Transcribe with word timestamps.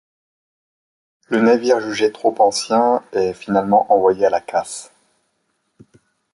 Le 1.29 1.41
navire, 1.41 1.79
jugé 1.79 2.11
trop 2.11 2.33
ancien, 2.39 3.03
est 3.11 3.33
finalement 3.33 3.85
envoyé 3.93 4.25
à 4.25 4.31
la 4.31 4.41
casse. 4.41 4.91